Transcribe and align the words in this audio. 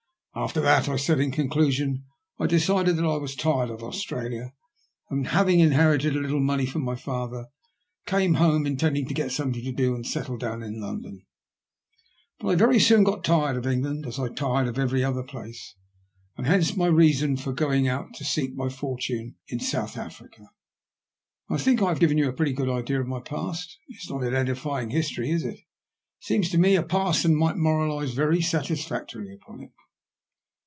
"After 0.51 0.61
that," 0.61 0.87
I 0.87 0.95
said 0.95 1.19
in 1.19 1.31
conclusion," 1.31 2.05
I 2.39 2.45
decided 2.47 2.95
that 2.95 3.03
I 3.05 3.17
was 3.17 3.35
tired 3.35 3.69
of 3.69 3.83
Australia, 3.83 4.53
and, 5.09 5.27
having 5.27 5.59
inherited 5.59 6.15
a 6.15 6.19
little 6.21 6.39
money 6.39 6.65
from 6.65 6.83
my 6.83 6.95
father, 6.95 7.47
came 8.05 8.35
home, 8.35 8.65
intending 8.65 9.05
to 9.09 9.13
get 9.13 9.33
something 9.33 9.61
to 9.61 9.73
do 9.73 9.93
and 9.93 10.07
settle 10.07 10.37
down 10.37 10.63
in 10.63 10.79
London. 10.79 11.25
But 12.39 12.47
I 12.47 12.55
very 12.55 12.79
soon 12.79 13.03
tired 13.23 13.57
of 13.57 13.67
England, 13.67 14.05
as 14.07 14.19
I 14.19 14.29
tired 14.29 14.69
of 14.69 14.79
every 14.79 15.03
other 15.03 15.21
place; 15.21 15.75
and 16.37 16.47
hence 16.47 16.77
my 16.77 16.87
reason 16.87 17.35
for 17.35 17.51
going 17.51 17.89
out 17.89 18.13
to 18.13 18.23
seek 18.23 18.55
my 18.55 18.69
fortune 18.69 19.35
in 19.49 19.59
South 19.59 19.97
Africa. 19.97 20.47
Now 21.49 21.57
I 21.57 21.59
think 21.59 21.81
I 21.81 21.89
have 21.89 21.99
given 21.99 22.17
you 22.17 22.29
a 22.29 22.33
pretty 22.33 22.53
good 22.53 22.69
idea 22.69 23.01
of 23.01 23.07
my 23.07 23.19
past. 23.19 23.77
It's 23.89 24.09
not 24.09 24.23
an 24.23 24.33
edifying 24.33 24.91
history, 24.91 25.29
is 25.29 25.43
it? 25.43 25.55
It 25.57 25.63
seems 26.21 26.49
to 26.51 26.57
me 26.57 26.75
a 26.77 26.83
parson 26.83 27.35
might 27.35 27.57
moralise 27.57 28.13
very 28.13 28.41
satisfactorily 28.41 29.33
upon 29.33 29.63
it." 29.63 29.71